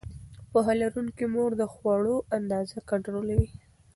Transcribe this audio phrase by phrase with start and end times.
[0.51, 3.49] پوهه لرونکې مور د خوړو اندازه کنټرولوي.